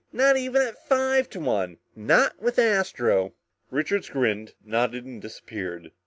"Not 0.11 0.35
even 0.35 0.63
at 0.63 0.83
five 0.87 1.29
to 1.29 1.39
one. 1.39 1.77
Not 1.95 2.41
with 2.41 2.57
Astro." 2.57 3.35
Richards 3.69 4.09
grinned, 4.09 4.55
nodded 4.65 5.05
and 5.05 5.21
disappeared. 5.21 5.91